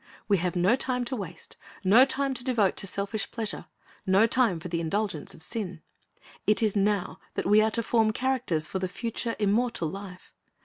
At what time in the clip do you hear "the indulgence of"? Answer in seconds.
4.67-5.43